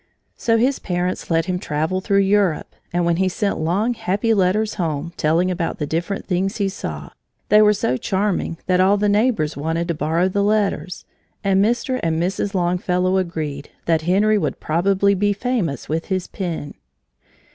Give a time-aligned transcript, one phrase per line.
[0.35, 4.73] So his parents let him travel through Europe, and when he sent long, happy letters
[4.73, 7.11] home, telling about the different things he saw,
[7.49, 11.05] they were so charming that all the neighbors wanted to borrow the letters,
[11.43, 11.99] and Mr.
[12.01, 12.55] and Mrs.
[12.55, 16.73] Longfellow agreed that Henry would probably be famous with his pen.